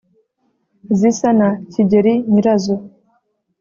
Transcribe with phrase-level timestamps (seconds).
[0.99, 2.75] Zisa na Kigeri nyirazo;